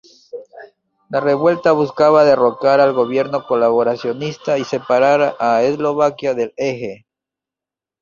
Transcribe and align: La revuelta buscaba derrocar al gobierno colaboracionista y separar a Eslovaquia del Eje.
La 1.09 1.19
revuelta 1.19 1.73
buscaba 1.73 2.23
derrocar 2.23 2.79
al 2.81 2.91
gobierno 2.91 3.45
colaboracionista 3.45 4.57
y 4.57 4.63
separar 4.63 5.35
a 5.39 5.61
Eslovaquia 5.61 6.33
del 6.33 6.55
Eje. 6.57 7.05